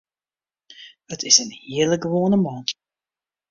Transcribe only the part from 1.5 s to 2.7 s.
hiele gewoane man.